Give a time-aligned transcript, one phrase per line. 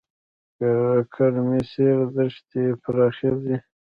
[1.13, 3.57] ګرمسیر دښتې پراخې دي؟